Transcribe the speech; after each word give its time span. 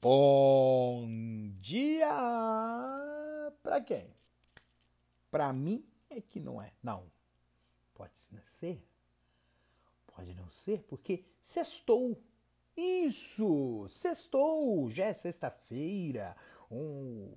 Bom 0.00 1.08
dia 1.60 2.06
pra 3.64 3.80
quem? 3.80 4.14
Pra 5.28 5.52
mim 5.52 5.84
é 6.08 6.20
que 6.20 6.38
não 6.38 6.62
é. 6.62 6.72
Não. 6.80 7.10
Pode 7.94 8.16
ser. 8.44 8.80
Pode 10.06 10.36
não 10.36 10.48
ser, 10.50 10.84
porque 10.84 11.24
sextou. 11.40 12.16
Isso! 12.76 13.88
Sextou! 13.90 14.88
Já 14.88 15.06
é 15.06 15.14
sexta-feira. 15.14 16.36
Um, 16.70 17.34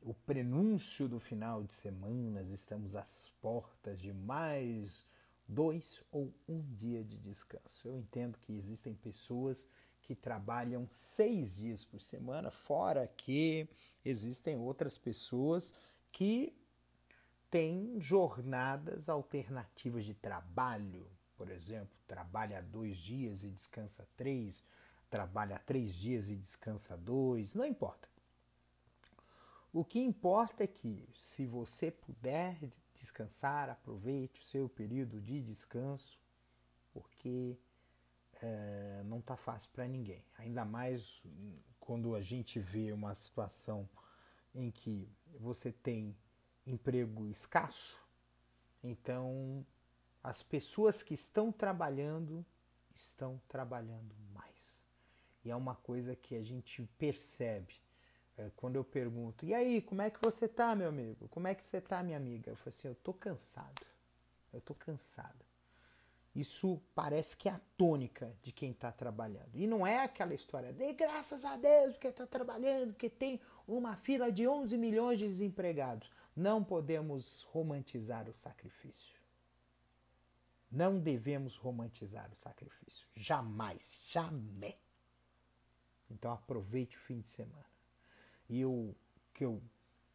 o 0.00 0.14
prenúncio 0.14 1.08
do 1.08 1.18
final 1.18 1.64
de 1.64 1.74
semanas. 1.74 2.50
Estamos 2.50 2.94
às 2.94 3.32
portas 3.42 3.98
de 3.98 4.12
mais 4.12 5.04
dois 5.48 6.00
ou 6.12 6.32
um 6.48 6.60
dia 6.72 7.02
de 7.02 7.18
descanso. 7.18 7.88
Eu 7.88 7.96
entendo 7.96 8.38
que 8.38 8.52
existem 8.52 8.94
pessoas 8.94 9.68
que 10.06 10.14
trabalham 10.14 10.86
seis 10.88 11.56
dias 11.56 11.84
por 11.84 12.00
semana, 12.00 12.48
fora 12.50 13.08
que 13.16 13.68
existem 14.04 14.56
outras 14.56 14.96
pessoas 14.96 15.74
que 16.12 16.56
têm 17.50 18.00
jornadas 18.00 19.08
alternativas 19.08 20.04
de 20.04 20.14
trabalho. 20.14 21.10
Por 21.36 21.50
exemplo, 21.50 21.94
trabalha 22.06 22.62
dois 22.62 22.98
dias 22.98 23.42
e 23.42 23.50
descansa 23.50 24.06
três, 24.16 24.64
trabalha 25.10 25.58
três 25.58 25.92
dias 25.92 26.28
e 26.28 26.36
descansa 26.36 26.96
dois, 26.96 27.52
não 27.52 27.64
importa. 27.64 28.08
O 29.72 29.84
que 29.84 29.98
importa 29.98 30.62
é 30.62 30.68
que, 30.68 31.06
se 31.16 31.44
você 31.44 31.90
puder 31.90 32.56
descansar, 32.94 33.68
aproveite 33.68 34.40
o 34.40 34.44
seu 34.44 34.68
período 34.68 35.20
de 35.20 35.42
descanso, 35.42 36.18
porque 36.92 37.58
é, 38.42 39.02
não 39.04 39.18
está 39.18 39.36
fácil 39.36 39.70
para 39.72 39.86
ninguém. 39.86 40.24
Ainda 40.38 40.64
mais 40.64 41.22
quando 41.80 42.14
a 42.14 42.20
gente 42.20 42.58
vê 42.58 42.92
uma 42.92 43.14
situação 43.14 43.88
em 44.54 44.70
que 44.70 45.08
você 45.38 45.70
tem 45.70 46.16
emprego 46.66 47.28
escasso, 47.28 48.02
então 48.82 49.64
as 50.22 50.42
pessoas 50.42 51.02
que 51.02 51.14
estão 51.14 51.52
trabalhando 51.52 52.44
estão 52.94 53.40
trabalhando 53.46 54.14
mais. 54.32 54.84
E 55.44 55.50
é 55.50 55.56
uma 55.56 55.76
coisa 55.76 56.16
que 56.16 56.34
a 56.34 56.42
gente 56.42 56.82
percebe 56.98 57.80
é, 58.36 58.50
quando 58.56 58.76
eu 58.76 58.84
pergunto: 58.84 59.46
"E 59.46 59.54
aí, 59.54 59.80
como 59.80 60.02
é 60.02 60.10
que 60.10 60.20
você 60.20 60.48
tá, 60.48 60.74
meu 60.74 60.88
amigo? 60.88 61.28
Como 61.28 61.46
é 61.46 61.54
que 61.54 61.64
você 61.64 61.80
tá, 61.80 62.02
minha 62.02 62.16
amiga?" 62.16 62.50
Eu 62.50 62.56
falo 62.56 62.68
assim: 62.70 62.88
"Eu 62.88 62.94
tô 62.96 63.14
cansado. 63.14 63.86
Eu 64.52 64.60
tô 64.60 64.74
cansada." 64.74 65.45
Isso 66.36 66.78
parece 66.94 67.34
que 67.34 67.48
é 67.48 67.52
a 67.52 67.60
tônica 67.78 68.36
de 68.42 68.52
quem 68.52 68.70
está 68.70 68.92
trabalhando. 68.92 69.48
E 69.54 69.66
não 69.66 69.86
é 69.86 70.04
aquela 70.04 70.34
história 70.34 70.70
de 70.70 70.92
graças 70.92 71.46
a 71.46 71.56
Deus 71.56 71.92
porque 71.92 72.08
está 72.08 72.26
trabalhando, 72.26 72.92
que 72.92 73.08
tem 73.08 73.40
uma 73.66 73.96
fila 73.96 74.30
de 74.30 74.46
11 74.46 74.76
milhões 74.76 75.18
de 75.18 75.26
desempregados. 75.26 76.10
Não 76.36 76.62
podemos 76.62 77.44
romantizar 77.44 78.28
o 78.28 78.34
sacrifício. 78.34 79.18
Não 80.70 80.98
devemos 80.98 81.56
romantizar 81.56 82.30
o 82.30 82.36
sacrifício. 82.36 83.08
Jamais, 83.16 83.98
jamais. 84.06 84.76
Então 86.10 86.30
aproveite 86.30 86.98
o 86.98 87.00
fim 87.00 87.22
de 87.22 87.30
semana. 87.30 87.64
E 88.46 88.62
o 88.62 88.94
que 89.32 89.46
eu 89.46 89.62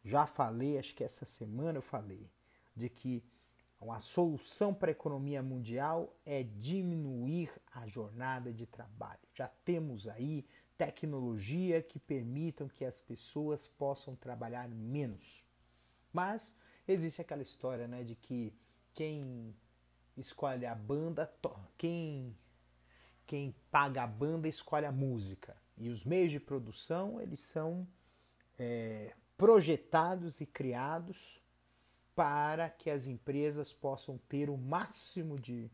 já 0.04 0.24
falei, 0.24 0.78
acho 0.78 0.94
que 0.94 1.02
essa 1.02 1.24
semana 1.24 1.78
eu 1.78 1.82
falei, 1.82 2.30
de 2.76 2.88
que 2.88 3.24
a 3.90 4.00
solução 4.00 4.72
para 4.72 4.90
a 4.90 4.92
economia 4.92 5.42
mundial 5.42 6.14
é 6.24 6.42
diminuir 6.42 7.50
a 7.72 7.86
jornada 7.86 8.52
de 8.52 8.66
trabalho. 8.66 9.20
Já 9.32 9.48
temos 9.48 10.06
aí 10.06 10.46
tecnologia 10.76 11.82
que 11.82 11.98
permitam 11.98 12.68
que 12.68 12.84
as 12.84 13.00
pessoas 13.00 13.66
possam 13.66 14.14
trabalhar 14.14 14.68
menos. 14.68 15.44
Mas 16.12 16.54
existe 16.86 17.20
aquela 17.20 17.42
história, 17.42 17.88
né, 17.88 18.04
de 18.04 18.14
que 18.14 18.52
quem 18.94 19.54
escolhe 20.16 20.66
a 20.66 20.74
banda, 20.74 21.32
quem 21.76 22.36
quem 23.26 23.54
paga 23.70 24.02
a 24.02 24.06
banda 24.06 24.46
escolhe 24.46 24.84
a 24.84 24.92
música. 24.92 25.56
E 25.76 25.88
os 25.88 26.04
meios 26.04 26.30
de 26.30 26.38
produção, 26.38 27.20
eles 27.20 27.40
são 27.40 27.88
é, 28.58 29.14
projetados 29.36 30.40
e 30.40 30.46
criados 30.46 31.41
para 32.14 32.68
que 32.68 32.90
as 32.90 33.06
empresas 33.06 33.72
possam 33.72 34.18
ter 34.28 34.50
o 34.50 34.56
máximo 34.56 35.38
de 35.38 35.70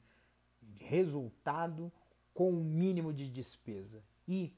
resultado 0.76 1.92
com 2.32 2.50
o 2.50 2.62
mínimo 2.62 3.12
de 3.12 3.28
despesa. 3.28 4.02
E, 4.26 4.54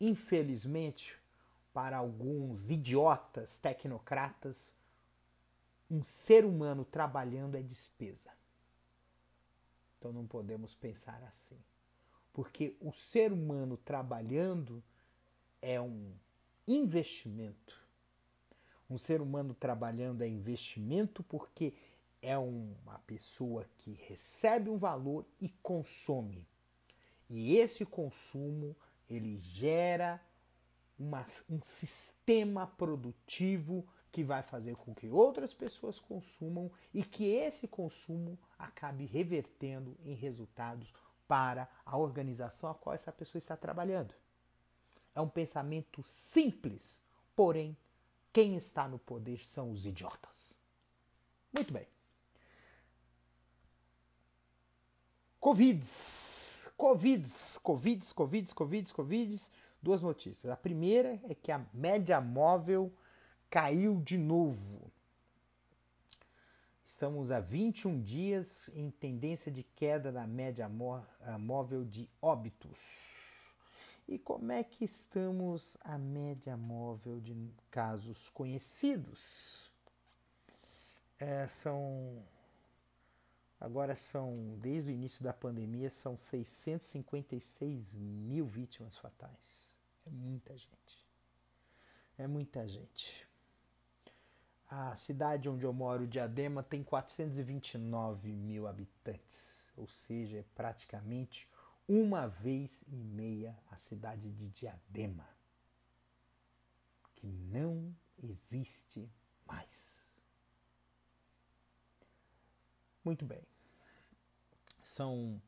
infelizmente, 0.00 1.18
para 1.72 1.96
alguns 1.96 2.70
idiotas 2.70 3.58
tecnocratas, 3.58 4.74
um 5.90 6.02
ser 6.02 6.44
humano 6.44 6.84
trabalhando 6.84 7.56
é 7.56 7.62
despesa. 7.62 8.30
Então 9.98 10.12
não 10.12 10.26
podemos 10.26 10.74
pensar 10.74 11.22
assim. 11.22 11.58
Porque 12.32 12.76
o 12.80 12.92
ser 12.92 13.32
humano 13.32 13.76
trabalhando 13.76 14.82
é 15.60 15.80
um 15.80 16.12
investimento 16.66 17.81
um 18.92 18.98
ser 18.98 19.22
humano 19.22 19.54
trabalhando 19.54 20.22
é 20.22 20.28
investimento 20.28 21.22
porque 21.22 21.72
é 22.20 22.36
uma 22.36 22.98
pessoa 23.06 23.66
que 23.78 23.92
recebe 24.06 24.68
um 24.68 24.76
valor 24.76 25.24
e 25.40 25.48
consome. 25.62 26.46
E 27.28 27.56
esse 27.56 27.86
consumo 27.86 28.76
ele 29.08 29.38
gera 29.38 30.20
uma, 30.98 31.26
um 31.48 31.60
sistema 31.62 32.66
produtivo 32.66 33.86
que 34.12 34.22
vai 34.22 34.42
fazer 34.42 34.76
com 34.76 34.94
que 34.94 35.08
outras 35.08 35.54
pessoas 35.54 35.98
consumam 35.98 36.70
e 36.92 37.02
que 37.02 37.24
esse 37.24 37.66
consumo 37.66 38.38
acabe 38.58 39.06
revertendo 39.06 39.96
em 40.04 40.14
resultados 40.14 40.92
para 41.26 41.66
a 41.86 41.96
organização 41.96 42.68
a 42.68 42.74
qual 42.74 42.94
essa 42.94 43.10
pessoa 43.10 43.38
está 43.38 43.56
trabalhando. 43.56 44.14
É 45.14 45.20
um 45.20 45.28
pensamento 45.28 46.02
simples, 46.04 47.00
porém 47.34 47.74
quem 48.32 48.56
está 48.56 48.88
no 48.88 48.98
poder 48.98 49.44
são 49.44 49.70
os 49.70 49.84
idiotas. 49.84 50.54
Muito 51.52 51.72
bem. 51.72 51.86
Covids. 55.38 56.68
Covids, 56.76 57.58
Covids, 57.58 58.12
Covids, 58.12 58.52
Covids, 58.52 58.92
Covids. 58.92 59.50
Duas 59.82 60.00
notícias. 60.00 60.50
A 60.50 60.56
primeira 60.56 61.20
é 61.28 61.34
que 61.34 61.52
a 61.52 61.64
média 61.74 62.20
móvel 62.20 62.92
caiu 63.50 64.00
de 64.00 64.16
novo. 64.16 64.90
Estamos 66.84 67.30
há 67.30 67.40
21 67.40 68.02
dias 68.02 68.70
em 68.74 68.90
tendência 68.90 69.50
de 69.50 69.62
queda 69.62 70.12
da 70.12 70.26
média 70.26 70.68
móvel 70.68 71.84
de 71.84 72.08
óbitos. 72.20 73.31
E 74.08 74.18
como 74.18 74.52
é 74.52 74.64
que 74.64 74.84
estamos 74.84 75.76
a 75.80 75.96
média 75.96 76.56
móvel 76.56 77.20
de 77.20 77.34
casos 77.70 78.28
conhecidos? 78.30 79.70
É, 81.18 81.46
são 81.46 82.24
agora 83.60 83.94
são 83.94 84.58
desde 84.58 84.90
o 84.90 84.92
início 84.92 85.22
da 85.22 85.32
pandemia 85.32 85.88
são 85.88 86.18
656 86.18 87.94
mil 87.94 88.44
vítimas 88.44 88.96
fatais. 88.96 89.76
É 90.04 90.10
muita 90.10 90.56
gente. 90.56 91.08
É 92.18 92.26
muita 92.26 92.66
gente. 92.66 93.26
A 94.68 94.96
cidade 94.96 95.48
onde 95.48 95.64
eu 95.64 95.72
moro, 95.72 96.06
Diadema, 96.06 96.62
tem 96.62 96.82
429 96.82 98.32
mil 98.32 98.66
habitantes, 98.66 99.70
ou 99.76 99.86
seja, 99.86 100.38
é 100.38 100.44
praticamente 100.54 101.46
uma 101.88 102.26
vez 102.26 102.84
e 102.88 102.96
meia 102.96 103.58
a 103.70 103.76
cidade 103.76 104.30
de 104.32 104.48
Diadema, 104.48 105.28
que 107.14 107.26
não 107.26 107.94
existe 108.22 109.10
mais. 109.46 110.06
Muito 113.04 113.24
bem. 113.24 113.42
São 114.82 115.40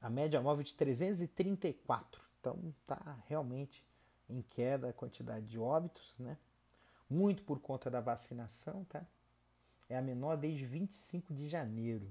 a 0.00 0.10
média 0.10 0.40
móvel 0.40 0.64
de 0.64 0.74
334. 0.74 2.22
Então 2.40 2.74
tá 2.86 3.22
realmente 3.28 3.84
em 4.28 4.42
queda 4.42 4.88
a 4.88 4.92
quantidade 4.92 5.46
de 5.46 5.58
óbitos, 5.58 6.16
né? 6.18 6.36
Muito 7.08 7.44
por 7.44 7.60
conta 7.60 7.90
da 7.90 8.00
vacinação, 8.00 8.84
tá? 8.86 9.06
É 9.88 9.96
a 9.96 10.02
menor 10.02 10.36
desde 10.36 10.66
25 10.66 11.32
de 11.34 11.48
janeiro. 11.48 12.10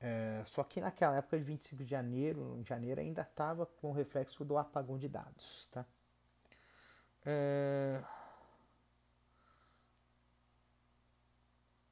É, 0.00 0.42
só 0.46 0.62
que 0.62 0.80
naquela 0.80 1.16
época 1.16 1.38
de 1.38 1.44
25 1.44 1.84
de 1.84 1.90
janeiro, 1.90 2.58
em 2.58 2.64
janeiro 2.64 3.00
ainda 3.00 3.22
estava 3.22 3.64
com 3.64 3.90
o 3.90 3.92
reflexo 3.92 4.44
do 4.44 4.58
apagão 4.58 4.98
de 4.98 5.08
dados, 5.08 5.66
tá? 5.70 5.86
É... 7.24 8.02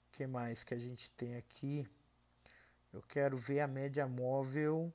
O 0.08 0.12
que 0.12 0.26
mais 0.26 0.62
que 0.62 0.74
a 0.74 0.78
gente 0.78 1.10
tem 1.12 1.36
aqui? 1.36 1.88
Eu 2.92 3.00
quero 3.02 3.38
ver 3.38 3.60
a 3.60 3.66
média 3.66 4.06
móvel 4.06 4.92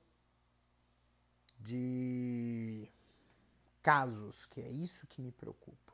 de 1.60 2.88
casos, 3.82 4.46
que 4.46 4.62
é 4.62 4.70
isso 4.70 5.08
que 5.08 5.20
me 5.20 5.32
preocupa. 5.32 5.88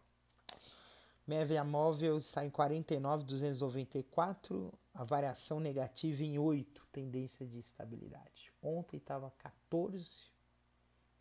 Média 1.25 1.63
móvel 1.63 2.17
está 2.17 2.43
em 2.43 2.49
49,294, 2.49 4.73
a 4.93 5.03
variação 5.03 5.59
negativa 5.59 6.23
em 6.23 6.37
8, 6.37 6.87
tendência 6.91 7.45
de 7.45 7.57
estabilidade. 7.57 8.53
Ontem 8.61 8.97
estava 8.97 9.31
14, 9.39 10.31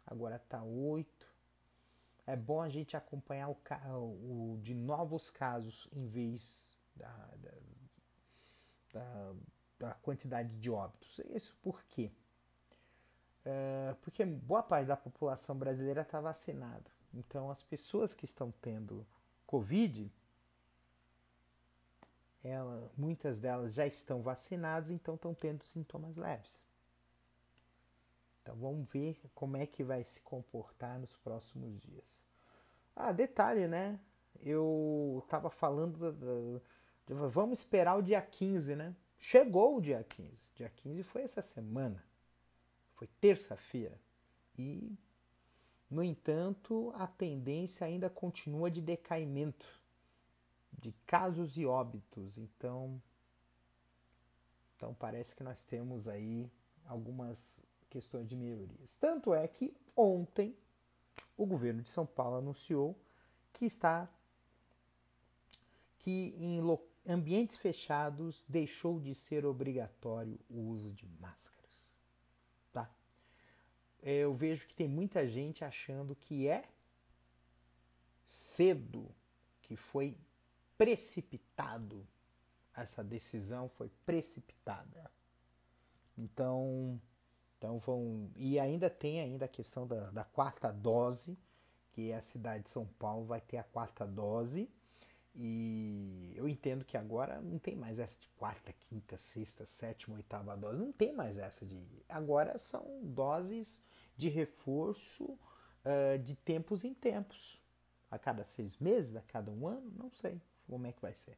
agora 0.07 0.37
está 0.37 0.63
8. 0.63 1.33
É 2.27 2.37
bom 2.37 2.61
a 2.61 2.69
gente 2.69 2.97
acompanhar 2.97 3.49
o, 3.49 3.57
o 4.55 4.59
de 4.63 4.75
novos 4.75 5.31
casos 5.31 5.89
em 5.93 6.07
vez 6.07 6.71
da, 6.95 7.09
da, 7.37 7.53
da, 8.93 9.35
da 9.79 9.95
quantidade 9.95 10.55
de 10.59 10.71
óbitos. 10.71 11.21
Isso 11.31 11.57
por 11.63 11.83
quê? 11.85 12.13
É, 13.45 13.97
porque 14.03 14.25
boa 14.25 14.63
parte 14.63 14.87
da 14.87 14.97
população 14.97 15.57
brasileira 15.57 16.03
está 16.03 16.21
vacinada. 16.21 16.91
Então, 17.13 17.51
as 17.51 17.63
pessoas 17.63 18.15
que 18.15 18.25
estão 18.25 18.53
tendo 18.63 19.07
Covid, 19.47 20.11
ela, 22.43 22.91
muitas 22.97 23.39
delas 23.39 23.73
já 23.75 23.87
estão 23.87 24.21
vacinadas, 24.21 24.91
então 24.91 25.15
estão 25.15 25.33
tendo 25.33 25.65
sintomas 25.65 26.17
leves. 26.17 26.61
Então, 28.43 28.57
vamos 28.57 28.89
ver 28.91 29.21
como 29.35 29.57
é 29.57 29.67
que 29.67 29.85
vai 29.85 30.03
se 30.03 30.21
comportar 30.21 30.99
nos 30.99 31.17
próximos 31.19 31.81
dias. 31.81 32.23
Ah, 32.95 33.13
detalhe, 33.13 33.69
né? 33.69 33.99
Eu 34.41 35.21
estava 35.25 35.49
falando. 35.49 36.13
De, 36.13 37.15
vamos 37.15 37.59
esperar 37.59 37.97
o 37.97 38.03
dia 38.03 38.21
15, 38.21 38.75
né? 38.75 38.95
Chegou 39.19 39.77
o 39.77 39.81
dia 39.81 40.03
15. 40.03 40.51
Dia 40.57 40.69
15 40.69 41.03
foi 41.05 41.23
essa 41.23 41.41
semana. 41.41 42.05
Foi 42.95 43.07
terça-feira. 43.21 43.97
E, 44.59 44.99
no 45.89 46.03
entanto, 46.03 46.93
a 46.97 47.07
tendência 47.07 47.87
ainda 47.87 48.11
continua 48.11 48.69
de 48.69 48.81
decaimento 48.81 49.82
de 50.79 50.93
casos 51.07 51.57
e 51.57 51.67
óbitos. 51.67 52.39
Então, 52.39 53.01
então 54.77 54.95
parece 54.95 55.35
que 55.35 55.43
nós 55.43 55.63
temos 55.63 56.09
aí 56.09 56.51
algumas 56.87 57.63
questões 57.89 58.29
de 58.29 58.37
melhorias. 58.37 58.93
Tanto 59.01 59.35
é 59.35 59.47
que 59.47 59.75
ontem 59.97 60.57
o 61.37 61.47
governo 61.47 61.83
de 61.83 61.89
São 61.89 62.07
Paulo 62.07 62.37
anunciou 62.37 62.99
que 63.53 63.65
está 63.65 64.09
que 65.99 66.35
em 66.37 66.61
ambientes 67.07 67.57
fechados 67.57 68.45
deixou 68.49 68.99
de 68.99 69.15
ser 69.15 69.47
obrigatório 69.47 70.39
o 70.51 70.59
uso 70.59 70.91
de 70.93 71.07
máscara 71.21 71.63
eu 74.03 74.35
vejo 74.35 74.67
que 74.67 74.75
tem 74.75 74.89
muita 74.89 75.27
gente 75.29 75.65
achando 75.65 76.17
que 76.17 76.49
é 76.49 76.65
cedo, 78.25 79.09
que 79.63 79.77
foi 79.77 80.17
precipitado. 80.83 82.05
Essa 82.75 83.05
decisão 83.05 83.69
foi 83.69 83.89
precipitada. 84.05 85.09
Então, 86.19 87.01
então 87.57 87.79
vão. 87.79 88.29
E 88.35 88.59
ainda 88.59 88.91
tem 88.91 89.21
ainda 89.21 89.45
a 89.45 89.49
questão 89.49 89.87
da, 89.87 90.11
da 90.11 90.25
quarta 90.25 90.73
dose, 90.73 91.39
que 91.93 92.13
a 92.13 92.21
cidade 92.21 92.65
de 92.65 92.71
São 92.71 92.85
Paulo 92.99 93.25
vai 93.27 93.41
ter 93.41 93.59
a 93.59 93.63
quarta 93.63 94.05
dose. 94.05 94.69
E 95.37 96.33
eu 96.35 96.49
entendo 96.49 96.85
que 96.85 96.97
agora 96.97 97.41
não 97.41 97.59
tem 97.61 97.77
mais 97.77 97.99
essa 98.01 98.19
de 98.19 98.29
quarta, 98.31 98.73
quinta, 98.73 99.17
sexta, 99.17 99.65
sétima, 99.65 100.17
oitava 100.17 100.57
dose. 100.57 100.81
Não 100.81 100.93
tem 100.93 101.13
mais 101.13 101.39
essa 101.39 101.65
de. 101.65 101.81
Agora 102.09 102.59
são 102.59 103.01
doses 103.05 103.81
de 104.17 104.29
reforço 104.29 105.25
uh, 105.25 106.19
de 106.19 106.35
tempos 106.35 106.85
em 106.85 106.93
tempos. 106.93 107.63
A 108.11 108.19
cada 108.19 108.45
seis 108.45 108.77
meses, 108.79 109.15
a 109.15 109.23
cada 109.23 109.51
um 109.51 109.67
ano, 109.67 109.91
não 109.97 110.11
sei 110.11 110.41
como 110.73 110.87
é 110.87 110.93
que 110.93 111.03
vai 111.03 111.13
ser. 111.13 111.37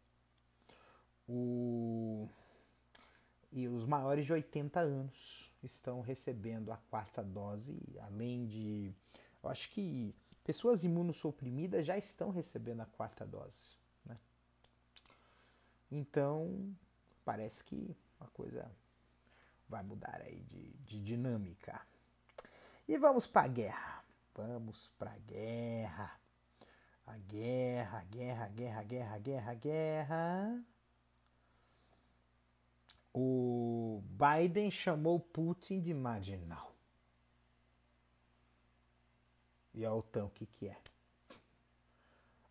O... 1.28 2.28
E 3.50 3.66
os 3.66 3.84
maiores 3.84 4.24
de 4.24 4.32
80 4.32 4.78
anos 4.78 5.50
estão 5.60 6.00
recebendo 6.00 6.70
a 6.70 6.76
quarta 6.76 7.20
dose, 7.20 7.76
além 8.02 8.46
de. 8.46 8.94
Eu 9.42 9.50
acho 9.50 9.70
que 9.70 10.14
pessoas 10.44 10.84
imunossuprimidas 10.84 11.84
já 11.84 11.98
estão 11.98 12.30
recebendo 12.30 12.82
a 12.82 12.86
quarta 12.86 13.26
dose. 13.26 13.76
Né? 14.04 14.16
Então, 15.90 16.72
parece 17.24 17.64
que 17.64 17.96
a 18.20 18.26
coisa 18.28 18.70
vai 19.68 19.82
mudar 19.82 20.20
aí 20.24 20.44
de, 20.44 20.72
de 20.84 21.02
dinâmica. 21.02 21.80
E 22.86 22.96
vamos 22.96 23.26
para 23.26 23.46
a 23.46 23.48
guerra. 23.48 24.04
Vamos 24.32 24.92
para 24.96 25.10
a 25.10 25.18
guerra. 25.18 26.23
A 27.06 27.16
guerra, 27.16 27.98
a 27.98 28.04
guerra, 28.04 28.44
a 28.44 28.48
guerra, 28.48 28.80
a 28.80 28.84
guerra, 28.84 29.14
a 29.14 29.18
guerra, 29.18 29.50
a 29.50 29.54
guerra. 29.54 30.64
O 33.12 34.02
Biden 34.02 34.70
chamou 34.70 35.20
Putin 35.20 35.80
de 35.80 35.94
marginal. 35.94 36.72
E 39.72 39.84
a 39.84 39.92
OTAN, 39.92 40.24
o 40.26 40.30
que, 40.30 40.46
que 40.46 40.68
é? 40.68 40.76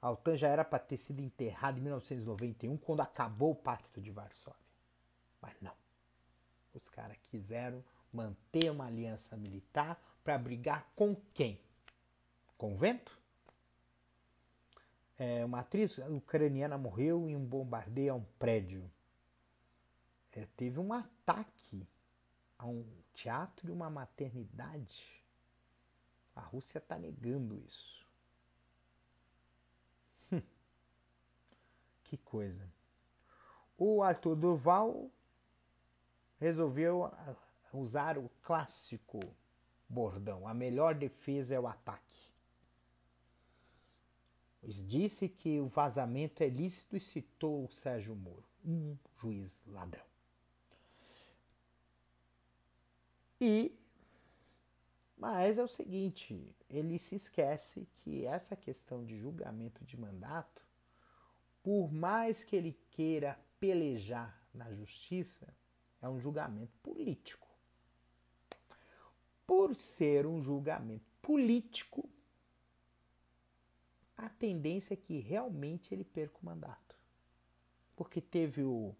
A 0.02 0.12
OTAN 0.12 0.36
já 0.36 0.50
era 0.50 0.66
para 0.66 0.80
ter 0.80 0.98
sido 0.98 1.22
enterrada 1.22 1.80
em 1.80 1.82
1991, 1.82 2.78
quando 2.78 3.02
acabou 3.02 3.52
o 3.52 3.56
Pacto 3.56 4.02
de 4.02 4.12
Varsóvia. 4.12 4.60
Mas 5.42 5.56
não. 5.62 5.74
Os 6.74 6.90
caras 6.90 7.18
quiseram 7.30 7.84
manter 8.12 8.70
uma 8.70 8.86
aliança 8.86 9.38
militar 9.38 10.02
para 10.24 10.38
brigar 10.38 10.92
com 10.96 11.16
quem? 11.34 11.60
Com 12.58 12.74
o 12.74 12.78
vento? 12.78 13.23
É, 15.26 15.46
uma 15.46 15.62
atriz 15.62 16.00
ucraniana 16.00 16.78
morreu 16.78 17.30
em 17.30 17.36
um 17.38 17.46
bombardeio 17.46 18.12
a 18.12 18.16
um 18.18 18.26
prédio. 18.38 18.92
É, 20.34 20.46
teve 20.58 20.82
um 20.82 20.92
ataque 20.92 21.88
a 22.58 22.66
um 22.66 22.86
teatro 23.14 23.70
e 23.70 23.72
uma 23.72 23.90
maternidade. 23.90 25.24
A 26.36 26.42
Rússia 26.42 26.80
está 26.80 27.00
negando 27.00 27.58
isso. 27.58 28.06
Hum. 30.30 30.42
Que 32.04 32.18
coisa. 32.18 32.70
O 33.78 34.04
Arthur 34.04 34.36
Durval 34.36 35.10
resolveu 36.38 37.10
usar 37.72 38.18
o 38.18 38.30
clássico 38.42 39.22
bordão: 39.88 40.46
a 40.46 40.54
melhor 40.54 40.94
defesa 40.94 41.56
é 41.56 41.60
o 41.62 41.66
ataque. 41.66 42.23
Disse 44.66 45.28
que 45.28 45.60
o 45.60 45.68
vazamento 45.68 46.42
é 46.42 46.48
lícito 46.48 46.96
e 46.96 47.00
citou 47.00 47.66
o 47.66 47.72
Sérgio 47.72 48.16
Moro, 48.16 48.48
um 48.66 48.98
juiz 49.20 49.64
ladrão. 49.68 50.06
E 53.42 53.78
mas 55.18 55.58
é 55.58 55.64
o 55.64 55.68
seguinte, 55.68 56.54
ele 56.70 57.00
se 57.00 57.16
esquece 57.16 57.88
que 58.00 58.26
essa 58.26 58.58
questão 58.58 59.06
de 59.06 59.16
julgamento 59.16 59.86
de 59.86 59.98
mandato, 59.98 60.66
por 61.62 61.94
mais 61.94 62.44
que 62.44 62.56
ele 62.56 62.78
queira 62.90 63.40
pelejar 63.58 64.42
na 64.54 64.70
justiça, 64.74 65.48
é 66.02 66.10
um 66.10 66.20
julgamento 66.20 66.74
político 66.82 67.44
por 69.46 69.76
ser 69.76 70.26
um 70.26 70.42
julgamento 70.42 71.06
político, 71.22 72.10
a 74.24 74.30
tendência 74.30 74.94
é 74.94 74.98
que 74.98 75.20
realmente 75.20 75.94
ele 75.94 76.06
perca 76.06 76.38
o 76.42 76.46
mandato. 76.46 76.96
Porque 77.96 78.22
teve 78.22 78.64
o, 78.64 78.96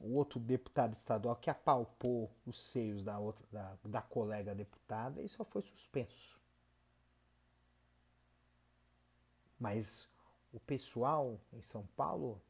o 0.00 0.14
outro 0.14 0.40
deputado 0.40 0.94
estadual 0.94 1.36
que 1.36 1.50
apalpou 1.50 2.30
os 2.46 2.58
seios 2.58 3.04
da, 3.04 3.18
outra, 3.18 3.44
da, 3.52 3.76
da 3.84 4.02
colega 4.02 4.54
deputada 4.54 5.20
e 5.20 5.28
só 5.28 5.44
foi 5.44 5.60
suspenso. 5.60 6.40
Mas 9.60 10.08
o 10.52 10.60
pessoal 10.60 11.38
em 11.52 11.60
São 11.60 11.86
Paulo, 11.94 12.40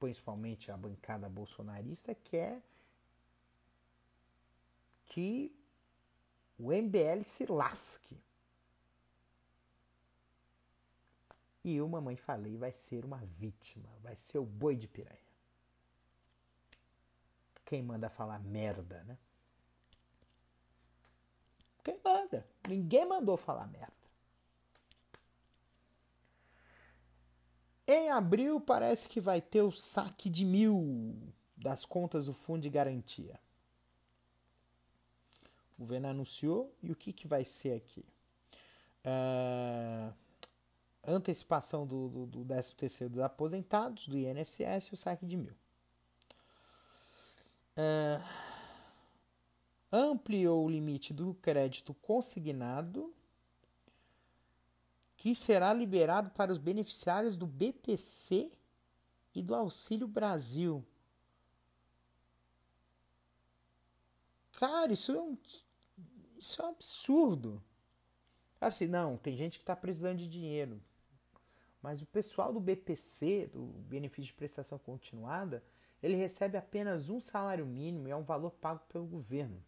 principalmente 0.00 0.72
a 0.72 0.76
bancada 0.76 1.28
bolsonarista, 1.28 2.12
quer 2.12 2.60
que 5.06 5.54
o 6.58 6.72
MBL 6.72 7.22
se 7.24 7.46
lasque. 7.46 8.16
E 11.64 11.80
o 11.80 11.88
Mamãe 11.88 12.14
Falei 12.14 12.58
vai 12.58 12.70
ser 12.70 13.04
uma 13.04 13.24
vítima, 13.24 13.88
vai 14.02 14.14
ser 14.14 14.38
o 14.38 14.44
boi 14.44 14.76
de 14.76 14.86
piranha. 14.86 15.18
Quem 17.64 17.82
manda 17.82 18.10
falar 18.10 18.38
merda, 18.38 19.02
né? 19.04 19.16
Quem 21.82 21.98
manda? 22.04 22.46
Ninguém 22.68 23.06
mandou 23.06 23.38
falar 23.38 23.66
merda. 23.66 23.92
Em 27.86 28.10
abril 28.10 28.60
parece 28.60 29.08
que 29.08 29.20
vai 29.20 29.40
ter 29.40 29.62
o 29.62 29.72
saque 29.72 30.28
de 30.28 30.44
mil 30.44 31.32
das 31.56 31.84
contas 31.84 32.26
do 32.26 32.34
fundo 32.34 32.62
de 32.62 32.70
garantia. 32.70 33.40
O 35.76 35.82
governo 35.82 36.08
anunciou 36.08 36.74
e 36.82 36.92
o 36.92 36.96
que, 36.96 37.12
que 37.12 37.26
vai 37.26 37.44
ser 37.44 37.76
aqui? 37.76 38.04
Uh, 39.04 40.14
antecipação 41.06 41.86
do, 41.86 42.08
do, 42.08 42.26
do 42.26 42.44
13 42.44 42.74
terceiro 42.74 43.12
dos 43.12 43.22
aposentados, 43.22 44.08
do 44.08 44.16
INSS 44.16 44.88
e 44.88 44.94
o 44.94 44.96
saque 44.96 45.26
de 45.26 45.36
mil. 45.36 45.54
Uh, 47.76 48.24
ampliou 49.90 50.64
o 50.64 50.68
limite 50.68 51.12
do 51.12 51.34
crédito 51.34 51.94
consignado 51.94 53.12
que 55.16 55.34
será 55.34 55.72
liberado 55.72 56.30
para 56.30 56.52
os 56.52 56.58
beneficiários 56.58 57.36
do 57.36 57.46
BPC 57.46 58.52
e 59.34 59.42
do 59.42 59.54
Auxílio 59.54 60.06
Brasil. 60.06 60.84
Cara, 64.52 64.92
isso 64.92 65.12
é 65.12 65.20
um, 65.20 65.38
isso 66.38 66.60
é 66.60 66.64
um 66.64 66.68
absurdo. 66.68 67.62
Assim, 68.60 68.86
não, 68.86 69.16
tem 69.16 69.36
gente 69.36 69.58
que 69.58 69.62
está 69.62 69.74
precisando 69.74 70.18
de 70.18 70.28
dinheiro. 70.28 70.80
Mas 71.84 72.00
o 72.00 72.06
pessoal 72.06 72.50
do 72.50 72.58
BPC, 72.58 73.50
do 73.52 73.62
Benefício 73.62 74.24
de 74.24 74.32
Prestação 74.32 74.78
Continuada, 74.78 75.62
ele 76.02 76.16
recebe 76.16 76.56
apenas 76.56 77.10
um 77.10 77.20
salário 77.20 77.66
mínimo 77.66 78.08
e 78.08 78.10
é 78.10 78.16
um 78.16 78.22
valor 78.22 78.52
pago 78.52 78.80
pelo 78.88 79.04
governo. 79.04 79.62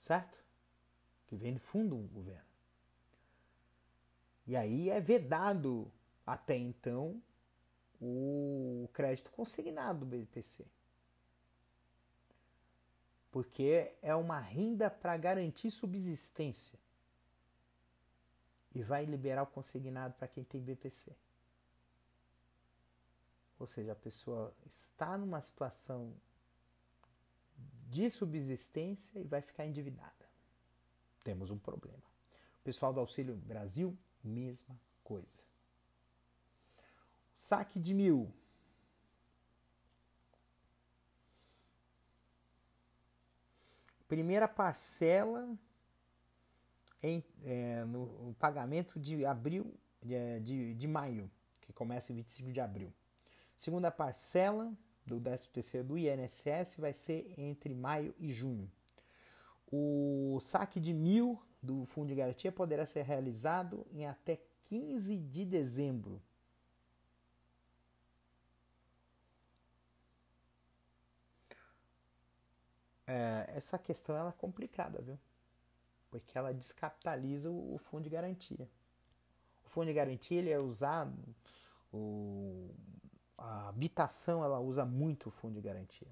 Certo? 0.00 0.44
Que 1.28 1.36
vem 1.36 1.54
do 1.54 1.60
fundo 1.60 1.94
do 1.94 2.08
governo. 2.08 2.50
E 4.48 4.56
aí 4.56 4.90
é 4.90 5.00
vedado 5.00 5.88
até 6.26 6.56
então 6.56 7.22
o 8.00 8.88
crédito 8.92 9.30
consignado 9.30 10.00
do 10.00 10.06
BPC. 10.06 10.66
Porque 13.30 13.94
é 14.02 14.16
uma 14.16 14.40
renda 14.40 14.90
para 14.90 15.16
garantir 15.16 15.70
subsistência. 15.70 16.80
E 18.74 18.82
vai 18.82 19.04
liberar 19.04 19.42
o 19.42 19.46
consignado 19.46 20.14
para 20.14 20.28
quem 20.28 20.44
tem 20.44 20.62
BPC. 20.62 21.14
Ou 23.58 23.66
seja, 23.66 23.92
a 23.92 23.96
pessoa 23.96 24.54
está 24.64 25.18
numa 25.18 25.40
situação 25.40 26.14
de 27.88 28.08
subsistência 28.08 29.18
e 29.18 29.24
vai 29.24 29.42
ficar 29.42 29.66
endividada. 29.66 30.28
Temos 31.24 31.50
um 31.50 31.58
problema. 31.58 32.02
O 32.60 32.62
pessoal 32.62 32.92
do 32.92 33.00
Auxílio 33.00 33.36
Brasil 33.36 33.98
mesma 34.22 34.78
coisa. 35.02 35.44
Saque 37.36 37.80
de 37.80 37.94
mil. 37.94 38.32
Primeira 44.06 44.48
parcela 44.48 45.56
em, 47.02 47.24
é, 47.44 47.84
no, 47.84 48.34
pagamento 48.38 48.98
de 48.98 49.24
abril, 49.24 49.74
de, 50.02 50.40
de, 50.40 50.74
de, 50.74 50.86
maio, 50.86 51.30
que 51.60 51.72
começa 51.72 52.12
em 52.12 52.16
25 52.16 52.52
de 52.52 52.60
abril. 52.60 52.92
Segunda 53.56 53.90
parcela 53.90 54.72
do 55.06 55.20
13 55.20 55.82
do 55.82 55.98
INSS 55.98 56.76
vai 56.78 56.92
ser 56.92 57.34
entre 57.36 57.74
maio 57.74 58.14
e 58.18 58.32
junho. 58.32 58.70
O 59.72 60.38
saque 60.40 60.80
de 60.80 60.92
mil 60.92 61.40
do 61.62 61.84
Fundo 61.84 62.08
de 62.08 62.14
Garantia 62.14 62.50
poderá 62.50 62.86
ser 62.86 63.02
realizado 63.02 63.86
em 63.92 64.06
até 64.06 64.40
15 64.64 65.16
de 65.16 65.44
dezembro. 65.44 66.20
É, 73.06 73.44
essa 73.56 73.76
questão 73.76 74.16
ela 74.16 74.30
é 74.30 74.32
complicada, 74.32 75.02
viu? 75.02 75.18
Porque 76.10 76.36
ela 76.36 76.52
descapitaliza 76.52 77.50
o, 77.50 77.78
Fundo 77.78 78.04
de 78.04 78.10
Garantia. 78.10 78.68
O 79.64 79.68
Fundo 79.68 79.86
de 79.86 79.92
Garantia 79.94 80.38
ele 80.38 80.50
é 80.50 80.58
usado, 80.58 81.16
o, 81.92 82.74
a 83.38 83.68
habitação 83.68 84.44
ela 84.44 84.58
usa 84.60 84.84
muito 84.84 85.28
o 85.28 85.30
Fundo 85.30 85.54
de 85.54 85.60
Garantia. 85.60 86.08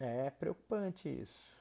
É 0.00 0.30
preocupante 0.30 1.08
isso. 1.08 1.59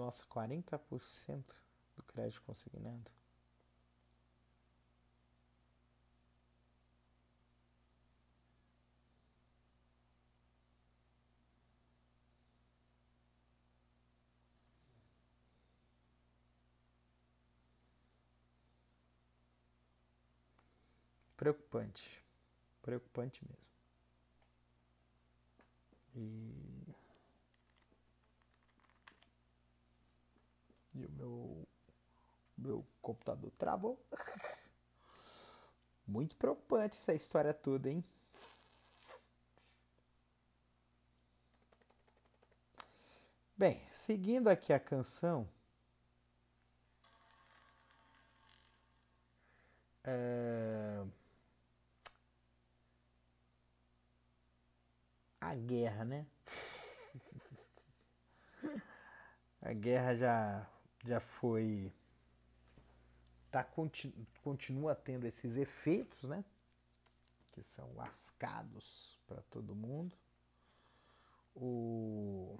Nossa, 0.00 0.24
40% 0.24 1.54
do 1.94 2.02
crédito 2.02 2.40
consignado. 2.42 3.10
Preocupante. 21.36 22.22
Preocupante 22.82 23.44
mesmo. 23.44 23.64
E. 26.14 26.89
E 31.00 31.06
o 31.06 31.10
meu. 31.12 31.66
Meu 32.56 32.86
computador 33.00 33.50
travou. 33.52 33.98
Muito 36.06 36.36
preocupante 36.36 36.96
essa 36.96 37.14
história 37.14 37.54
toda, 37.54 37.88
hein? 37.88 38.04
Bem, 43.56 43.80
seguindo 43.90 44.48
aqui 44.48 44.74
a 44.74 44.80
canção. 44.80 45.48
É... 50.04 51.02
a 55.40 55.54
guerra, 55.54 56.04
né? 56.04 56.26
a 59.62 59.72
guerra 59.72 60.14
já, 60.14 60.66
já 61.04 61.20
foi. 61.20 61.92
Tá, 63.50 63.66
continua 64.42 64.94
tendo 64.94 65.26
esses 65.26 65.56
efeitos, 65.56 66.28
né? 66.28 66.44
Que 67.52 67.62
são 67.62 67.92
lascados 67.94 69.18
para 69.26 69.42
todo 69.50 69.74
mundo. 69.74 70.16
O... 71.54 72.58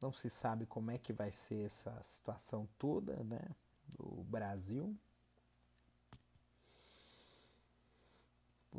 Não 0.00 0.12
se 0.12 0.30
sabe 0.30 0.64
como 0.66 0.90
é 0.90 0.98
que 0.98 1.12
vai 1.12 1.30
ser 1.30 1.66
essa 1.66 2.02
situação 2.02 2.68
toda, 2.78 3.22
né? 3.24 3.40
Do 3.88 4.24
Brasil. 4.24 4.96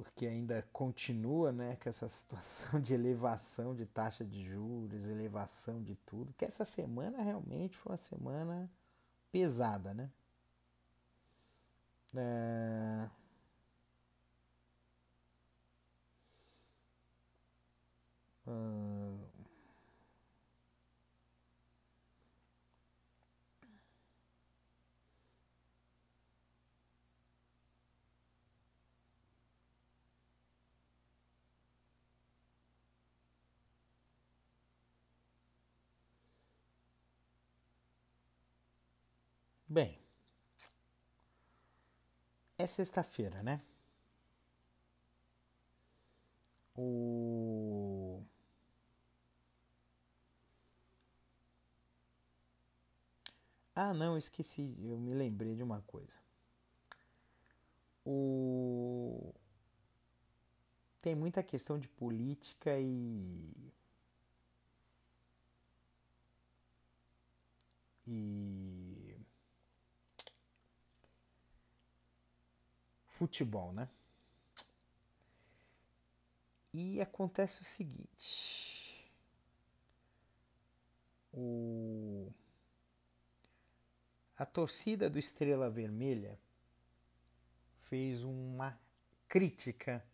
Porque 0.04 0.25
ainda 0.27 0.62
continua 0.74 1.51
né, 1.51 1.75
com 1.77 1.89
essa 1.89 2.08
situação 2.10 2.80
de 2.80 2.94
elevação 2.94 3.75
de 3.75 3.86
taxa 3.86 4.24
de 4.25 4.44
juros, 4.44 5.06
elevação 5.06 5.82
de 5.84 5.96
tudo, 5.96 6.34
que 6.34 6.46
essa 6.46 6.66
semana 6.66 7.22
realmente 7.22 7.77
foi 7.77 7.92
uma 7.94 7.98
semana 7.98 8.72
pesada, 9.32 9.94
né? 9.94 10.10
É... 12.16 13.10
Bem, 39.77 39.96
é 42.57 42.67
sexta-feira, 42.67 43.41
né? 43.41 43.62
O 46.77 48.24
Ah, 53.74 53.93
não, 53.93 54.17
esqueci, 54.17 54.75
eu 54.84 54.98
me 55.00 55.13
lembrei 55.13 55.55
de 55.55 55.63
uma 55.63 55.81
coisa. 55.84 56.19
O 58.05 59.34
tem 61.01 61.15
muita 61.15 61.41
questão 61.41 61.79
de 61.79 61.88
política 61.88 62.77
e 62.79 63.74
e 68.07 68.76
futebol, 73.17 73.74
né? 73.74 73.89
E 76.71 77.01
acontece 77.01 77.62
o 77.62 77.65
seguinte: 77.65 79.12
o, 81.33 82.31
a 84.38 84.45
torcida 84.45 85.09
do 85.09 85.17
Estrela 85.17 85.69
Vermelha 85.69 86.39
fez 87.89 88.24
uma 88.24 88.79
crítica, 89.27 90.05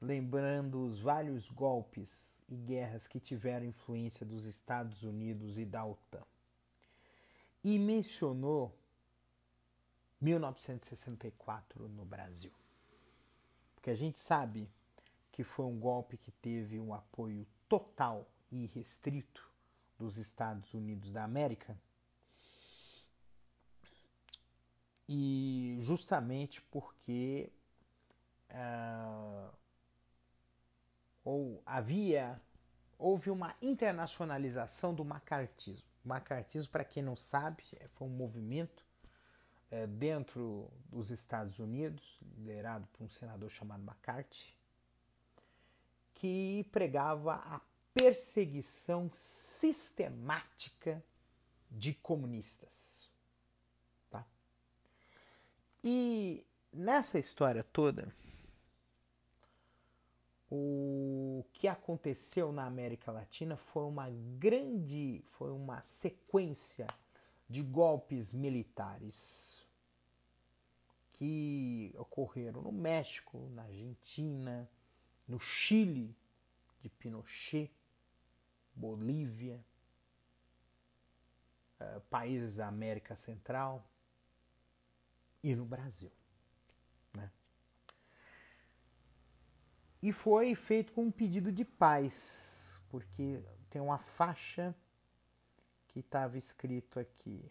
lembrando 0.00 0.82
os 0.86 0.98
vários 0.98 1.50
golpes 1.50 2.40
e 2.48 2.56
guerras 2.56 3.06
que 3.06 3.20
tiveram 3.20 3.66
influência 3.66 4.24
dos 4.24 4.46
Estados 4.46 5.02
Unidos 5.02 5.58
e 5.58 5.66
da 5.66 5.84
OTAN. 5.84 6.24
E 7.62 7.78
mencionou 7.78 8.76
1964 10.22 11.88
no 11.88 12.04
Brasil. 12.04 12.52
Porque 13.74 13.90
a 13.90 13.94
gente 13.94 14.20
sabe 14.20 14.70
que 15.32 15.42
foi 15.42 15.66
um 15.66 15.78
golpe 15.78 16.16
que 16.16 16.30
teve 16.30 16.78
um 16.78 16.94
apoio 16.94 17.44
total 17.68 18.30
e 18.50 18.66
restrito 18.66 19.50
dos 19.98 20.16
Estados 20.18 20.72
Unidos 20.72 21.10
da 21.10 21.24
América. 21.24 21.76
E 25.08 25.78
justamente 25.80 26.62
porque 26.62 27.52
uh, 28.50 29.52
ou 31.24 31.60
havia 31.66 32.40
houve 32.96 33.30
uma 33.30 33.56
internacionalização 33.60 34.94
do 34.94 35.04
macartismo. 35.04 35.86
O 36.04 36.08
macartismo, 36.08 36.70
para 36.70 36.84
quem 36.84 37.02
não 37.02 37.16
sabe, 37.16 37.64
foi 37.88 38.06
um 38.06 38.10
movimento 38.10 38.84
é, 38.84 38.91
dentro 39.86 40.70
dos 40.90 41.10
Estados 41.10 41.58
Unidos, 41.58 42.18
liderado 42.36 42.86
por 42.92 43.04
um 43.04 43.08
senador 43.08 43.50
chamado 43.50 43.82
McCarthy, 43.82 44.54
que 46.14 46.66
pregava 46.70 47.36
a 47.36 47.60
perseguição 47.94 49.10
sistemática 49.14 51.02
de 51.70 51.94
comunistas. 51.94 53.10
Tá? 54.10 54.26
E 55.82 56.44
nessa 56.70 57.18
história 57.18 57.64
toda, 57.64 58.14
o 60.50 61.46
que 61.54 61.66
aconteceu 61.66 62.52
na 62.52 62.66
América 62.66 63.10
Latina 63.10 63.56
foi 63.56 63.84
uma 63.84 64.10
grande, 64.38 65.22
foi 65.28 65.50
uma 65.50 65.80
sequência 65.80 66.86
de 67.48 67.62
golpes 67.62 68.34
militares 68.34 69.61
que 71.12 71.94
ocorreram 71.96 72.62
no 72.62 72.72
México, 72.72 73.48
na 73.50 73.62
Argentina, 73.62 74.68
no 75.26 75.38
Chile 75.38 76.16
de 76.80 76.88
Pinochet, 76.88 77.70
Bolívia, 78.74 79.64
eh, 81.78 82.00
países 82.10 82.56
da 82.56 82.66
América 82.66 83.14
Central 83.14 83.86
e 85.42 85.54
no 85.54 85.64
Brasil. 85.64 86.10
Né? 87.14 87.30
E 90.02 90.12
foi 90.12 90.54
feito 90.54 90.92
com 90.92 91.04
um 91.04 91.10
pedido 91.10 91.52
de 91.52 91.64
paz, 91.64 92.80
porque 92.88 93.42
tem 93.68 93.80
uma 93.80 93.98
faixa 93.98 94.74
que 95.88 96.00
estava 96.00 96.38
escrito 96.38 96.98
aqui. 96.98 97.50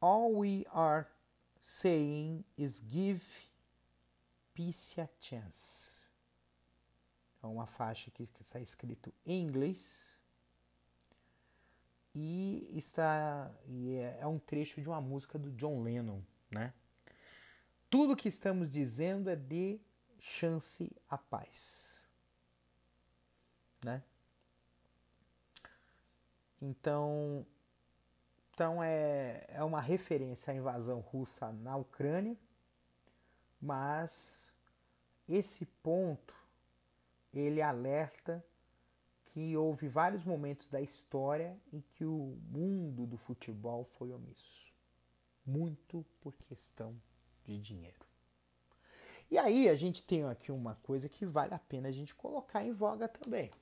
All 0.00 0.32
we 0.32 0.64
are 0.72 1.06
saying 1.60 2.44
is 2.56 2.80
give 2.80 3.22
peace 4.54 5.00
a 5.00 5.08
chance. 5.20 5.88
É 7.42 7.46
uma 7.46 7.66
faixa 7.66 8.10
que 8.10 8.24
está 8.40 8.60
escrito 8.60 9.12
em 9.24 9.42
inglês 9.42 10.18
e 12.14 12.68
está 12.76 13.50
e 13.66 13.94
é, 13.94 14.18
é 14.20 14.26
um 14.26 14.38
trecho 14.38 14.80
de 14.80 14.88
uma 14.88 15.00
música 15.00 15.38
do 15.38 15.52
John 15.52 15.82
Lennon, 15.82 16.20
né? 16.50 16.72
Tudo 17.88 18.16
que 18.16 18.28
estamos 18.28 18.70
dizendo 18.70 19.30
é 19.30 19.36
de 19.36 19.80
chance 20.18 20.90
à 21.08 21.16
paz, 21.16 22.04
né? 23.84 24.02
Então 26.60 27.46
então 28.58 28.82
é, 28.82 29.44
é 29.50 29.62
uma 29.62 29.80
referência 29.80 30.52
à 30.52 30.56
invasão 30.56 30.98
russa 30.98 31.52
na 31.52 31.76
Ucrânia, 31.76 32.36
mas 33.60 34.52
esse 35.28 35.64
ponto 35.64 36.34
ele 37.32 37.62
alerta 37.62 38.44
que 39.26 39.56
houve 39.56 39.86
vários 39.86 40.24
momentos 40.24 40.66
da 40.66 40.80
história 40.80 41.56
em 41.72 41.80
que 41.80 42.04
o 42.04 42.36
mundo 42.50 43.06
do 43.06 43.16
futebol 43.16 43.84
foi 43.84 44.10
omisso, 44.10 44.74
muito 45.46 46.04
por 46.20 46.34
questão 46.48 47.00
de 47.44 47.60
dinheiro. 47.60 48.04
E 49.30 49.38
aí 49.38 49.68
a 49.68 49.76
gente 49.76 50.02
tem 50.02 50.24
aqui 50.24 50.50
uma 50.50 50.74
coisa 50.82 51.08
que 51.08 51.24
vale 51.24 51.54
a 51.54 51.60
pena 51.60 51.90
a 51.90 51.92
gente 51.92 52.12
colocar 52.12 52.64
em 52.64 52.72
voga 52.72 53.06
também. 53.06 53.52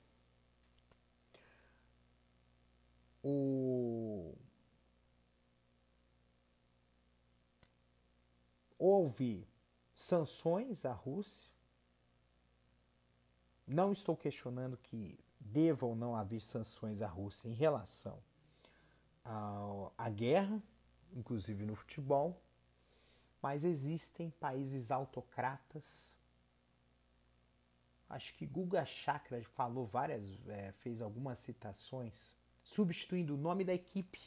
O 3.23 4.35
houve 8.79 9.47
sanções 9.95 10.85
à 10.85 10.93
Rússia. 10.93 11.51
Não 13.67 13.93
estou 13.93 14.17
questionando 14.17 14.77
que 14.77 15.19
deva 15.41 15.87
ou 15.87 15.95
não 15.95 16.15
haver 16.15 16.41
sanções 16.41 17.03
à 17.03 17.09
Rússia 17.09 17.49
em 17.49 17.55
relação 17.55 18.23
à 19.97 20.09
guerra, 20.09 20.63
inclusive 21.13 21.65
no 21.65 21.75
futebol, 21.75 22.41
mas 23.43 23.65
existem 23.65 24.31
países 24.31 24.91
autocratas. 24.91 26.15
Acho 28.09 28.33
que 28.35 28.47
Guga 28.47 28.85
Chakra 28.85 29.43
falou 29.43 29.87
várias, 29.87 30.25
é, 30.49 30.73
fez 30.73 31.03
algumas 31.03 31.41
citações, 31.41 32.35
substituindo 32.63 33.35
o 33.35 33.39
nome 33.39 33.65
da 33.65 33.75
equipe 33.75 34.21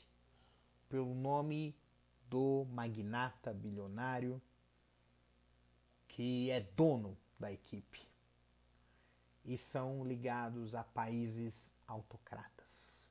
pelo 0.90 1.14
nome 1.14 1.76
do 2.30 2.66
magnata 2.72 3.54
bilionário 3.54 4.42
que 6.08 6.50
é 6.52 6.60
dono 6.60 7.18
da 7.40 7.52
equipe 7.52 8.08
e 9.46 9.58
são 9.58 10.06
ligados 10.06 10.76
a 10.76 10.84
países 10.84 11.76
autocratas. 11.88 13.08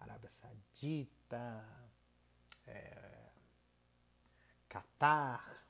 Arábia 0.00 0.30
Saudita, 0.30 1.64
é, 2.66 3.30
Catar. 4.68 5.64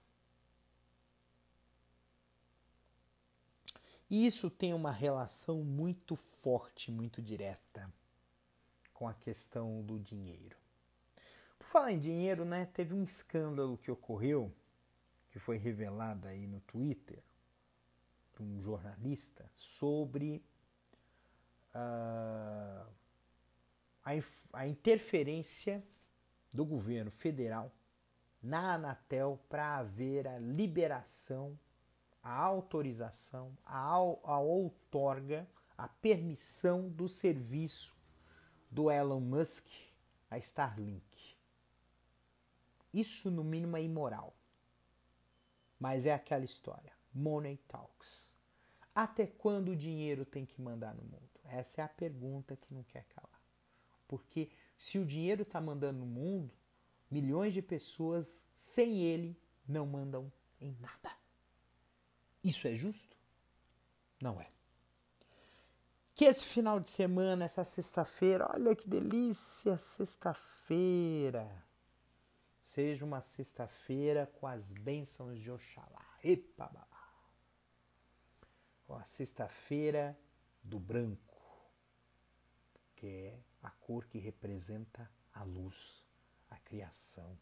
E 4.09 4.27
isso 4.27 4.49
tem 4.49 4.73
uma 4.73 4.93
relação 4.93 5.65
muito 5.65 6.15
forte, 6.17 6.91
muito 6.91 7.21
direta 7.21 7.93
com 8.95 9.09
a 9.09 9.15
questão 9.15 9.83
do 9.83 9.99
dinheiro. 9.99 10.62
Falar 11.73 11.91
em 11.91 11.99
dinheiro, 11.99 12.45
né, 12.45 12.67
teve 12.67 12.93
um 12.93 13.03
escândalo 13.03 13.79
que 13.79 13.91
ocorreu, 13.91 14.55
que 15.31 15.39
foi 15.39 15.57
revelado 15.57 16.29
aí 16.29 16.47
no 16.47 16.61
Twitter, 16.61 17.25
de 18.37 18.43
um 18.43 18.61
jornalista, 18.61 19.51
sobre 19.57 20.45
uh, 21.75 22.87
a, 24.05 24.11
a 24.53 24.67
interferência 24.67 25.83
do 26.53 26.63
governo 26.67 27.11
federal 27.11 27.73
na 28.43 28.75
Anatel 28.75 29.41
para 29.49 29.79
haver 29.79 30.29
a 30.29 30.39
liberação, 30.39 31.59
a 32.23 32.35
autorização, 32.35 33.57
a, 33.65 33.95
a 33.95 34.39
outorga, 34.39 35.49
a 35.79 35.89
permissão 35.89 36.91
do 36.91 37.09
serviço 37.09 37.97
do 38.71 38.91
Elon 38.91 39.21
Musk 39.21 39.67
a 40.33 40.39
Starlink. 40.39 41.12
Isso, 42.93 43.31
no 43.31 43.43
mínimo, 43.43 43.77
é 43.77 43.83
imoral. 43.83 44.35
Mas 45.79 46.07
é 46.07 46.13
aquela 46.13 46.45
história. 46.45 46.93
Money 47.13 47.57
talks. 47.69 48.31
Até 48.95 49.27
quando 49.27 49.71
o 49.71 49.77
dinheiro 49.77 50.25
tem 50.25 50.45
que 50.45 50.61
mandar 50.61 50.95
no 50.95 51.03
mundo? 51.03 51.31
Essa 51.45 51.83
é 51.83 51.85
a 51.85 51.89
pergunta 51.89 52.57
que 52.57 52.73
não 52.75 52.83
quer 52.85 53.05
calar. 53.05 53.41
Porque 54.07 54.51
se 54.77 54.99
o 54.99 55.07
dinheiro 55.07 55.43
está 55.43 55.61
mandando 55.61 56.01
no 56.01 56.07
mundo, 56.07 56.53
milhões 57.11 57.55
de 57.55 57.63
pessoas 57.63 58.45
sem 58.57 59.03
ele 59.03 59.37
não 59.67 59.87
mandam 59.87 60.31
em 60.61 60.77
nada. 60.81 61.11
Isso 62.45 62.67
é 62.67 62.75
justo? 62.75 63.17
Não 64.21 64.41
é. 64.41 64.51
Que 66.15 66.27
esse 66.27 66.45
final 66.45 66.79
de 66.79 66.89
semana, 66.89 67.45
essa 67.45 67.65
sexta-feira, 67.65 68.51
olha 68.53 68.77
que 68.77 68.89
delícia, 68.89 69.79
sexta-feira. 69.79 71.51
Seja 72.75 73.05
uma 73.05 73.21
sexta-feira 73.21 74.27
com 74.27 74.47
as 74.47 74.65
bênçãos 74.73 75.39
de 75.39 75.51
Oxalá. 75.51 76.19
Epa, 76.25 76.69
babá. 76.69 76.89
A 78.89 79.05
sexta-feira 79.05 80.19
do 80.63 80.79
branco, 80.79 81.37
que 82.97 83.07
é 83.07 83.39
a 83.63 83.71
cor 83.71 84.07
que 84.07 84.19
representa 84.19 85.11
a 85.35 85.43
luz, 85.43 86.03
a 86.49 86.57
criação. 86.61 87.39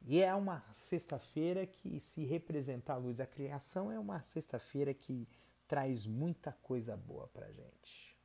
E 0.00 0.22
é 0.22 0.34
uma 0.34 0.62
sexta-feira 0.72 1.66
que, 1.66 2.00
se 2.00 2.24
representar 2.24 2.94
a 2.94 2.98
luz 2.98 3.16
da 3.16 3.26
criação, 3.26 3.92
é 3.92 3.98
uma 3.98 4.22
sexta-feira 4.22 4.94
que 4.94 5.28
traz 5.68 6.06
muita 6.06 6.52
coisa 6.52 6.96
boa 6.96 7.28
para 7.28 7.52
gente. 7.52 8.16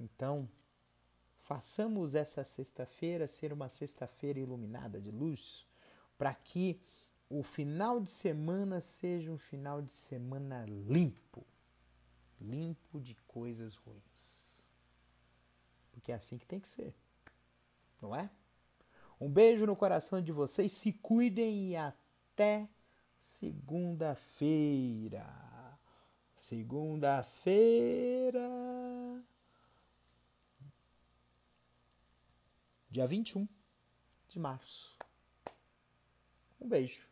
Então, 0.00 0.48
façamos 1.38 2.14
essa 2.14 2.44
sexta-feira 2.44 3.26
ser 3.26 3.52
uma 3.52 3.68
sexta-feira 3.68 4.38
iluminada 4.38 5.00
de 5.00 5.10
luz, 5.10 5.66
para 6.18 6.34
que 6.34 6.80
o 7.30 7.42
final 7.42 8.00
de 8.00 8.10
semana 8.10 8.80
seja 8.80 9.30
um 9.30 9.38
final 9.38 9.80
de 9.80 9.92
semana 9.92 10.64
limpo 10.66 11.46
limpo 12.40 13.00
de 13.00 13.14
coisas 13.26 13.74
ruins. 13.74 14.56
Porque 15.92 16.12
é 16.12 16.14
assim 16.14 16.38
que 16.38 16.46
tem 16.46 16.60
que 16.60 16.68
ser, 16.68 16.94
não 18.00 18.14
é? 18.14 18.30
Um 19.20 19.28
beijo 19.28 19.66
no 19.66 19.74
coração 19.74 20.22
de 20.22 20.30
vocês, 20.30 20.70
se 20.72 20.92
cuidem 20.92 21.70
e 21.70 21.76
até 21.76 22.68
segunda-feira. 23.18 25.26
Segunda-feira, 26.36 28.48
dia 32.98 33.06
21 33.06 33.46
de 34.28 34.40
março. 34.40 34.90
Um 36.60 36.68
beijo. 36.68 37.06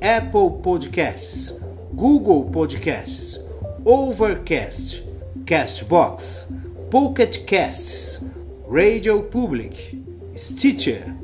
Apple 0.00 0.62
Podcasts, 0.62 1.54
Google 1.92 2.44
Podcasts, 2.50 3.40
Overcast, 3.84 5.04
Castbox, 5.46 6.46
Pocket 6.90 7.44
Casts, 7.46 8.22
Radio 8.68 9.22
Public, 9.24 10.00
Stitcher, 10.36 11.14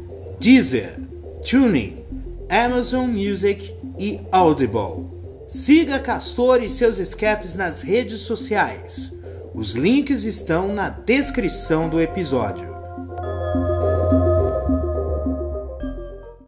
Deezer, 0.41 0.99
Tuning, 1.45 2.05
Amazon 2.49 3.09
Music 3.09 3.75
e 3.99 4.21
Audible. 4.33 5.05
Siga 5.47 5.99
Castor 5.99 6.63
e 6.63 6.69
seus 6.69 6.99
escapes 6.99 7.55
nas 7.55 7.83
redes 7.83 8.21
sociais. 8.21 9.20
Os 9.53 9.75
links 9.75 10.25
estão 10.25 10.73
na 10.73 10.89
descrição 10.89 11.89
do 11.89 12.01
episódio. 12.01 12.70